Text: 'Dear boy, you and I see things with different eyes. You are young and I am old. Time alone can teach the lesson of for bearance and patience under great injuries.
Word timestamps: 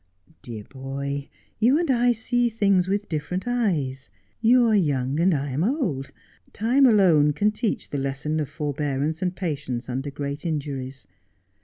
'Dear 0.41 0.63
boy, 0.63 1.29
you 1.59 1.77
and 1.77 1.91
I 1.91 2.11
see 2.11 2.49
things 2.49 2.87
with 2.87 3.07
different 3.07 3.47
eyes. 3.47 4.09
You 4.41 4.65
are 4.67 4.73
young 4.75 5.19
and 5.19 5.31
I 5.31 5.51
am 5.51 5.63
old. 5.63 6.09
Time 6.53 6.87
alone 6.87 7.33
can 7.33 7.51
teach 7.51 7.91
the 7.91 7.99
lesson 7.99 8.39
of 8.39 8.49
for 8.49 8.73
bearance 8.73 9.21
and 9.21 9.35
patience 9.35 9.89
under 9.89 10.09
great 10.09 10.43
injuries. 10.43 11.05